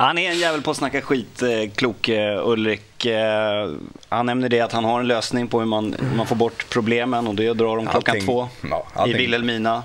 [0.00, 1.42] Han är en jävel på att snacka skit,
[1.76, 3.06] klok eh, Ulrik.
[3.06, 3.70] Eh,
[4.08, 6.66] han nämner det att han har en lösning på hur man, hur man får bort
[6.70, 9.82] problemen och det drar de klockan Allting- två ja, i allting- Vilhelmina.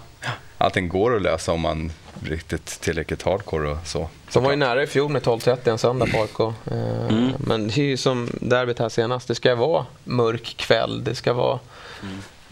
[0.57, 1.91] Allting går att lösa om man
[2.23, 4.09] riktigt tillräckligt hardcore och så.
[4.33, 6.39] De var ju nära i fjol med 12.30 en söndag på AIK.
[6.71, 9.27] Eh, Men det är ju som derbyt här senast.
[9.27, 11.03] Det ska vara mörk kväll.
[11.03, 11.59] Det ska vara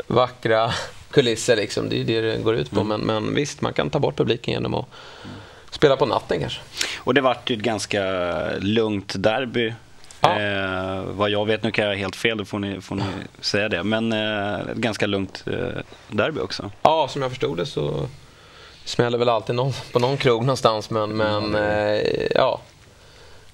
[0.08, 0.72] vackra
[1.12, 1.56] kulisser.
[1.56, 1.90] Liksom.
[1.90, 2.84] Det är ju det det går ut på.
[2.84, 4.86] Men, men visst, man kan ta bort publiken genom att
[5.74, 6.62] spela på natten kanske.
[6.98, 8.04] Och det vart ju ett ganska
[8.60, 9.74] lugnt derby.
[10.22, 10.40] Ja.
[10.40, 13.04] Eh, vad jag vet, nu kan jag ha helt fel, då får ni, får ni
[13.40, 13.84] säga det.
[13.84, 16.72] Men eh, ett ganska lugnt eh, derby också.
[16.82, 18.08] Ja, som jag förstod det så
[18.86, 20.90] smäller väl alltid någon, på någon krog någonstans.
[20.90, 21.58] Men, men
[22.36, 22.62] ja,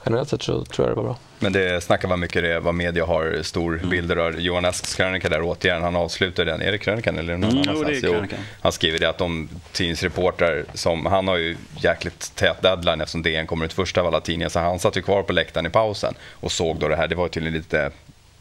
[0.05, 1.17] generellt sett så tror jag det var bra.
[1.39, 3.89] Men det snackar vad mycket det är, vad media har stor Mm.
[3.89, 4.39] bilder av.
[4.39, 6.61] Johan Asks krönika där återigen, han avslutar den.
[6.61, 8.01] Är det krönikan eller någon Mm, jo, annanstans?
[8.01, 8.39] det är krönikan.
[8.61, 13.47] han skriver det att de tidningsreportrar som, han har ju jäkligt tät deadline eftersom DN
[13.47, 14.49] kommer ut först av alla tidningar.
[14.49, 17.07] Så han satt ju kvar på läktaren i pausen och såg då det här.
[17.07, 17.91] Det var tydligen lite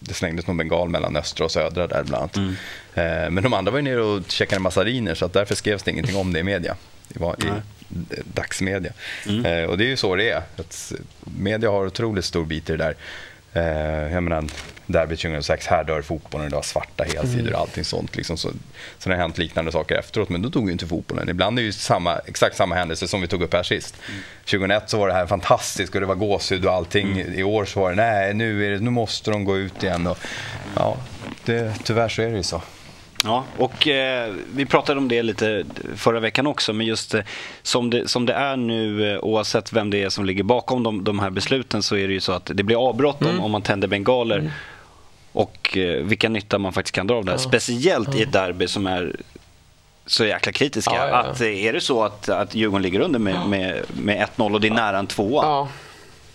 [0.00, 2.36] det slängdes någon bengal mellan östra och södra där bland annat.
[2.36, 2.54] Mm.
[2.94, 5.90] Eh, men de andra var ju nere och checkade massariner så att därför skrevs det
[5.90, 6.76] ingenting om det i media.
[7.08, 7.46] Det var i
[8.34, 8.92] dagsmedia.
[9.26, 9.46] Mm.
[9.46, 10.42] Eh, och det är ju så det är.
[10.56, 12.94] Att media har otroligt stor bit i det där.
[13.52, 14.44] Eh, jag menar,
[14.86, 18.16] derbyt 2006, här dör fotbollen, det var svarta helsidor och allting sånt.
[18.16, 18.36] Liksom.
[18.36, 18.50] Så,
[19.04, 21.28] det har hänt liknande saker efteråt, men då tog ju inte fotbollen.
[21.28, 23.96] Ibland är det ju samma, exakt samma händelse som vi tog upp här sist.
[24.44, 27.18] 2001 så var det här fantastiskt och det var gåshud och allting.
[27.18, 30.06] I år så var det, nej nu, är det, nu måste de gå ut igen.
[30.06, 30.18] Och,
[30.76, 30.96] ja,
[31.44, 32.62] det, tyvärr så är det ju så.
[33.24, 35.64] Ja, och eh, vi pratade om det lite
[35.96, 37.22] förra veckan också, men just eh,
[37.62, 41.04] som, det, som det är nu, eh, oavsett vem det är som ligger bakom de,
[41.04, 43.62] de här besluten, så är det ju så att det blir avbrott om, om man
[43.62, 44.52] tänder bengaler.
[45.32, 47.38] Och eh, vilken nytta man faktiskt kan dra av det här.
[47.38, 49.16] Speciellt i ett derby som är
[50.06, 50.94] så jäkla kritiska.
[50.94, 51.16] Ja, ja, ja.
[51.16, 54.60] Att, eh, är det så att, att Djurgården ligger under med, med, med 1-0 och
[54.60, 55.68] det är nära en tvåa.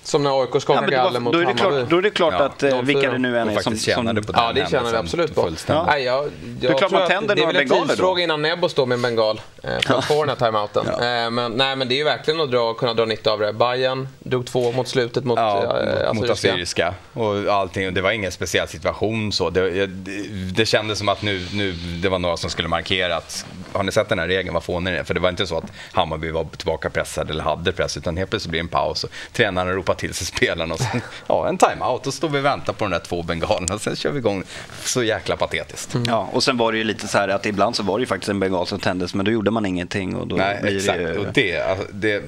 [0.03, 1.77] Ja, som när AIK Ja, skakar men det galler mot då, är det Hammarby.
[1.77, 2.81] klart, då är det klart Ja, att eh, 0-4.
[2.85, 3.63] vilka det nu än är som...
[3.63, 5.41] faktiskt som på Ja, det känner vi absolut på.
[5.43, 5.85] fullständigt.
[5.87, 6.29] Nej, jag,
[6.61, 7.87] jag är klart tror man att tänder det är några väl en bengaler då.
[7.87, 10.87] tidsfråga innan Nebo står med en bengal eh, för att få den här timeouten.
[10.87, 13.53] Eh, men, nej, men det är ju verkligen att dra, kunna dra nytta av det.
[13.53, 16.49] Bayern drog två mot slutet mot Ja, eh, mot Assyriska.
[16.51, 17.93] Assyriska och allting.
[17.93, 19.49] Det var ingen speciell situation så.
[19.49, 20.11] Det, det,
[20.55, 21.71] det kändes som att nu, nu,
[22.01, 24.79] det var några som skulle markera att har ni sett den här regeln, vad får
[24.79, 25.03] ni det?
[25.03, 28.29] För det var inte så att Hammarby var tillbaka pressad eller hade press utan helt
[28.29, 31.57] plötsligt blir det en paus och tränaren ropar till sig spelarna och sen, ja, en
[31.57, 34.17] timeout och står vi och väntar på de där två bengalerna och sen kör vi
[34.19, 34.43] igång.
[34.83, 35.95] Så jäkla patetiskt.
[36.07, 38.07] Ja, och sen var det ju lite så här att ibland så var det ju
[38.07, 40.97] faktiskt en bengal som tändes men då gjorde man ingenting och då Nej, exakt.
[40.97, 41.17] det ju...
[41.17, 42.23] Och det, alltså, det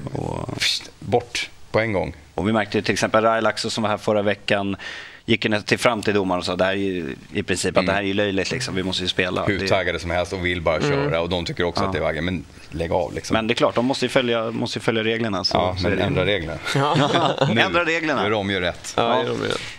[0.58, 2.14] pst, bort på en gång.
[2.34, 4.76] Och vi märkte ju till exempel Railaxo som var här förra veckan
[5.26, 7.86] gick ju till fram till domaren och sa det här är ju, i princip att
[7.86, 9.44] det här är ju löjligt liksom, vi måste ju spela.
[9.44, 11.98] Hur Det, taggade som helst och vill bara köra och de tycker också att det
[11.98, 12.24] är vägen.
[12.24, 13.34] Men lägg av liksom.
[13.34, 15.44] men det är klart, de måste ju följa, måste ju följa reglerna.
[15.44, 16.02] Så, ja, men det.
[16.02, 16.58] ändra reglerna.
[17.54, 17.60] Nu.
[17.60, 18.20] Ändra reglerna.
[18.20, 18.94] Nu är de ju rätt.
[18.96, 19.34] Ja, Ja.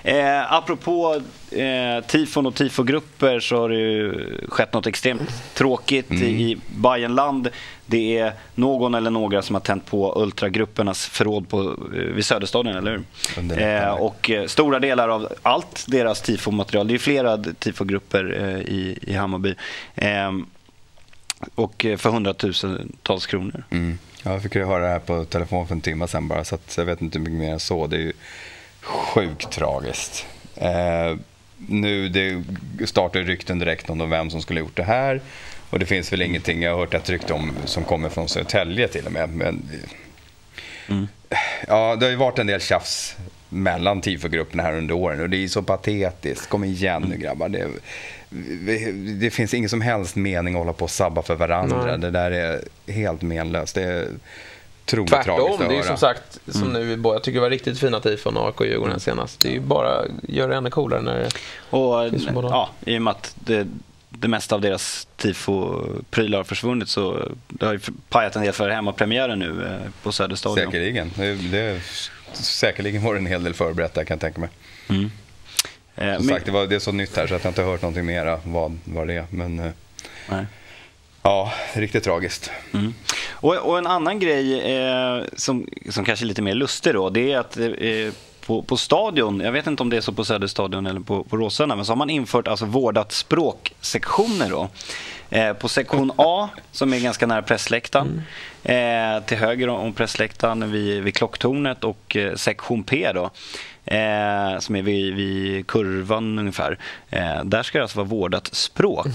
[0.06, 0.18] ju.
[0.18, 1.22] Eh, apropå
[1.52, 4.14] eh, tifon och tifogrupper så har det ju
[4.50, 6.24] skett något extremt tråkigt Mm.
[6.24, 7.50] i, i Bayernland.
[7.90, 11.60] Det är någon eller några som har tänt på ultragruppernas förråd på,
[11.96, 13.04] eh, vid Söderstadion, eller
[13.38, 13.62] hur?
[13.62, 19.00] Eh, och eh, stora delar av allt deras tifomaterial, det är flera tifogrupper eh, i,
[19.02, 19.56] i Hammarby.
[19.96, 20.32] Eh,
[21.56, 23.64] och eh, för hundratusentals kronor.
[23.70, 23.98] Mm.
[24.24, 26.58] Ja, jag fick ju höra det här på telefon för en timme sedan bara, så
[26.78, 27.88] jag vet inte hur mycket mer än så.
[27.88, 28.14] Det är ju
[28.82, 30.26] sjukt tragiskt.
[30.56, 31.18] Eh,
[31.58, 32.44] nu, det
[32.88, 35.22] startar ju rykten direkt om vem som skulle ha gjort det här.
[35.70, 38.88] Och det finns väl ingenting, jag har hört ett rykte om som kommer från Södertälje
[38.88, 39.30] till och med.
[39.30, 39.70] Men,
[41.68, 43.16] Ja, det har ju varit en del tjafs
[43.50, 46.50] mellan tifogrupperna här under åren och det är ju så patetiskt.
[46.50, 47.50] Kom igen nu grabbar.
[47.50, 47.68] Det,
[49.20, 51.86] det finns ingen som helst mening att hålla på och sabba för varandra.
[51.86, 51.98] Nej.
[51.98, 52.62] Det där är
[52.92, 53.76] helt menlöst.
[53.76, 54.08] Det är
[54.86, 55.88] otroligt Tvärtom, tragiskt att det är ju höra.
[55.88, 58.68] som sagt, som nu, i båda- jag tycker det var riktigt fina tifon AIK och
[58.68, 59.40] Djurgården här senast.
[59.40, 61.30] Det är ju bara, gör det ännu coolare när det...
[61.78, 62.48] Och det båda?
[62.48, 63.68] ja, i och med att det,
[64.10, 67.80] det mesta av deras tifo-prylar har försvunnit så det har ju
[68.10, 70.66] pajat en del för hemmapremiären nu eh, på Söderstadion.
[70.72, 71.12] Säkerligen.
[71.16, 71.82] Det, det,
[72.34, 74.50] säkerligen var det en hel del förberett där kan jag tänka mig.
[74.90, 77.62] Eh, Som men- sagt, det, var, det är så nytt här så att jag inte
[77.62, 79.26] har hört någonting mera vad, vad det är.
[79.30, 79.72] Men eh,
[81.22, 82.52] ja, riktigt tragiskt.
[82.74, 82.94] Mm.
[83.30, 87.32] Och, och en annan grej eh, som, som kanske är lite mer lustig då, det
[87.32, 88.14] är att eh,
[88.48, 91.38] på, på stadion, jag vet inte om det är så på Söderstadion eller på, på
[91.38, 94.70] Råsunda, men så har man infört alltså vårdat språksektioner då.
[95.30, 98.22] Eh, på sektion A, som är ganska nära pressläktaren,
[98.64, 103.24] eh, till höger om pressläktaren vid, vid klocktornet och eh, sektion P då,
[103.86, 106.78] eh, som är vid, vid kurvan ungefär.
[107.10, 109.08] Eh, där ska det alltså vara vårdat språk.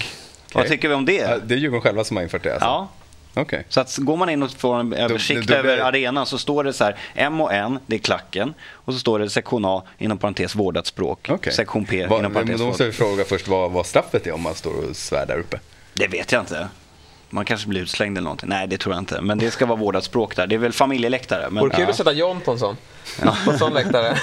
[0.55, 1.13] Vad tycker vi om det?
[1.13, 2.53] Ja, Det är Djurgården själva som har infört det.
[2.53, 2.67] Alltså.
[2.67, 2.89] Ja,
[3.35, 3.65] Okej.
[3.69, 6.65] Så att går man in och får en översikt då blir över arenan så står
[6.65, 8.55] det så här M och N, det är klacken.
[8.71, 11.29] Och så står det sektion A inom parentes vårdat språk.
[11.31, 11.53] Okej.
[11.53, 12.95] Sektion P Va, inom men parentes då måste vårdat.
[12.95, 15.61] vi fråga först vad, vad straffet är om man står och svär där uppe.
[15.95, 16.69] Det vet jag inte.
[17.35, 18.49] Man kanske blir utslängd eller någonting.
[18.49, 19.21] Nej, det tror jag inte.
[19.21, 20.47] Men det ska vara vårdat språk där.
[20.47, 21.51] Det är väl familjeläktare.
[21.51, 21.61] Men...
[21.65, 22.77] Vore kul att sätta John på en sån.
[23.45, 24.17] På en sån läktare.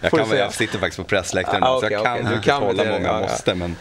[0.00, 2.22] Jag, kan, jag sitter faktiskt på pressläktaren Ah, så okej, jag kan okej.
[2.22, 3.20] inte Du kan hålla det, många ja, ja.
[3.20, 3.54] måste.
[3.54, 3.76] Men,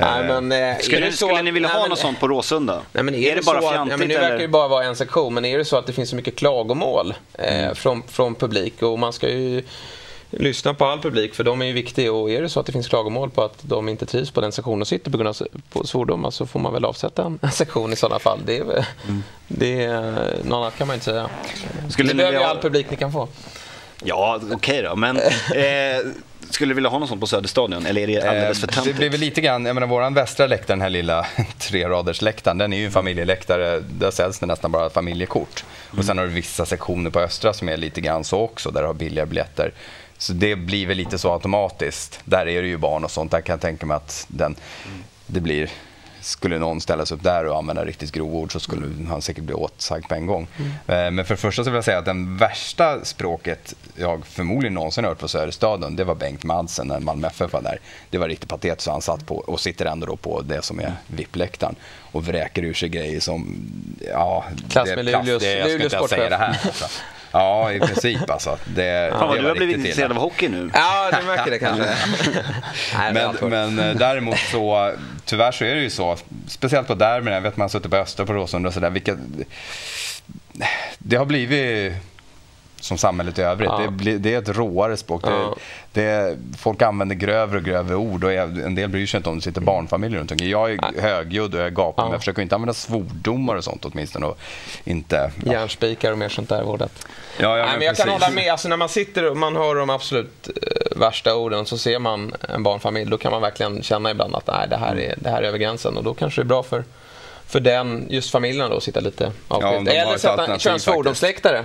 [0.00, 1.98] Nej, eh, men, eh, är Skulle, det så skulle ni vilja nej, ha men- något
[1.98, 2.80] sånt på Råsunda?
[2.92, 4.84] Nej, men är, det bara så att, fjantigt ja, men Nu verkar det bara vara
[4.84, 7.74] en sektion, men är det så att det finns så mycket klagomål eh, Mm.
[7.74, 9.62] från, från publik och man ska ju
[10.30, 12.72] lyssna på all publik för de är ju viktiga och är det så att det
[12.72, 15.82] finns klagomål på att de inte trivs på den sektionen och sitter på grund av
[15.84, 18.38] svordomar så får man väl avsätta en, sektion i sådana fall.
[18.46, 18.84] Det är, väl-
[19.48, 21.30] det är, något annat kan man inte säga.
[21.78, 21.90] Mm.
[21.90, 23.28] Skulle det behöver ju all publik ni kan få.
[24.04, 24.96] Ja, okej då.
[24.96, 25.22] Men eh,
[26.50, 27.86] skulle du vilja ha något sånt på Söderstadion?
[27.86, 28.96] Eller är det alldeles för Eh, Det töntigt?
[28.96, 31.26] blir väl lite grann, jag menar våran västra läktare, den här lilla
[31.58, 33.80] treradersläktaren, den är ju en familjeläktare.
[33.80, 35.64] Där säljs det nästan bara familjekort.
[35.98, 38.80] Och sen har du vissa sektioner på östra som är lite grann så också, där
[38.80, 39.72] du har billiga biljetter.
[40.18, 42.20] Så det blir väl lite så automatiskt.
[42.24, 43.30] Där är det ju barn och sånt.
[43.30, 44.56] Där kan jag tänka mig att den,
[45.26, 45.70] det blir
[46.20, 49.54] skulle någon ställa sig upp där och använda riktigt grovord så skulle han säkert bli
[49.54, 50.46] åtsagd på en gång.
[50.58, 54.74] Eh, Men för det första så vill jag säga att den värsta språket jag förmodligen
[54.74, 57.78] någonsin hört på Söderstaden, det var Bengt Madsen när Malmö FF var där.
[58.10, 60.92] Det var riktigt patetiskt han satt på och sitter ändå då på det som är
[61.06, 61.74] VIP-läktaren
[62.12, 63.56] och vräker ur sig grejer som,
[64.12, 66.48] ja, Klass det är med plast- Luleås- det, jag ska inte säga det här.
[66.64, 66.84] Alltså.
[67.32, 68.58] Ja, i princip alltså.
[68.74, 70.20] Det, Fan det du har blivit intresserad illa.
[70.20, 70.70] av hockey nu.
[70.74, 71.84] Ja, du märker det kanske.
[72.96, 74.92] Nej, det Men, men eh, däremot så,
[75.24, 76.16] tyvärr så är det ju så,
[76.48, 79.16] speciellt på derbyn, jag vet man har suttit på Östra på Råsunda och sådär, vilka...
[80.98, 81.92] Det har blivit
[82.80, 83.70] som samhället i övrigt.
[83.72, 83.92] Ja.
[84.02, 85.22] Det, det är ett råare språk.
[85.24, 85.56] Ja.
[85.92, 89.36] Det, det, folk använder grövre och grövre ord och en del bryr sig inte om
[89.36, 90.50] det sitter barnfamiljer runt omkring.
[90.50, 92.06] Jag är högljudd och jag gapar, Ja.
[92.06, 94.26] men jag försöker inte använda svordomar och sånt åtminstone.
[94.26, 94.38] Och
[94.84, 95.52] inte, ja.
[95.52, 97.06] Järnspikar och mer sånt där vårdat.
[97.38, 98.52] Ja, ja, Nej, men jag kan hålla med.
[98.52, 102.34] Alltså, när man sitter och man hör de absolut eh, värsta orden så ser man
[102.48, 103.10] en barnfamilj.
[103.10, 105.58] Då kan man verkligen känna ibland att nej, det, här är, det här är över
[105.58, 105.96] gränsen.
[105.96, 106.84] Och då kanske det är bra för,
[107.46, 109.88] för den, just familjen då, att sitta lite avskilt.
[109.88, 111.64] har Eller sätta, köra en svordomsläktare.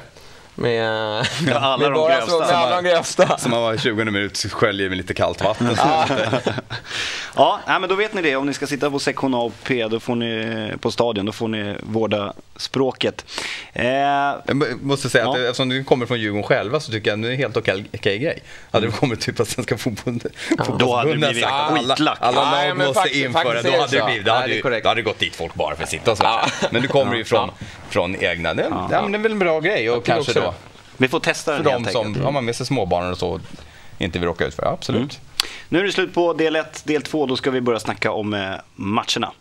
[0.55, 0.81] Med,
[1.47, 2.39] Ja, alla med de grövsta.
[2.39, 3.37] Med alla de grövsta.
[3.37, 5.67] Som man var i 20 minuter sköljer med lite kallt vatten.
[7.35, 8.35] Ja, nej, men då vet ni det.
[8.35, 11.31] Om ni ska sitta på sektion A och P då får ni, på stadion, då
[11.31, 13.25] får ni vårda språket.
[13.73, 15.43] Eh, Jag måste säga att Ja.
[15.45, 17.85] eftersom du kommer från Djurgården själva så tycker jag att det är en helt okej,
[17.93, 18.39] okej grej.
[18.71, 20.31] Hade det kommit typ att Svenska fotbollförbundet
[20.79, 22.17] Då hade det blivit att alla, skitlack.
[22.21, 24.35] alla Ja, lag men måste faktiskt- införa, faktiskt då det hade det blivit, då Nej,
[24.41, 26.17] hade, det är ju- då hade det gått dit folk bara för att sitta och
[26.17, 26.23] så.
[26.23, 26.45] Ja.
[26.71, 27.65] Men du kommer ju från, Ja.
[27.89, 29.01] från egna, det, ja.
[29.01, 30.53] men det är väl en bra grej och kanske då det.
[30.97, 33.39] vi får testa för den de helt som har man med sig småbarn och så
[33.97, 34.65] inte vill råka ut för.
[34.65, 35.03] Absolut.
[35.03, 35.19] absolut.
[35.69, 36.85] Nu är det slut på del 1.
[36.85, 39.31] Del 2, då ska vi börja snacka om eh, matcherna.